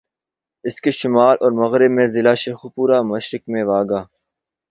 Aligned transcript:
اسکے 0.65 0.91
شمال 0.91 1.35
اور 1.41 1.51
مغرب 1.61 1.91
میں 1.91 2.07
ضلع 2.07 2.33
شیخوپورہ، 2.33 2.97
مشرق 3.01 3.43
میں 3.51 3.63
واہگہ 3.63 4.01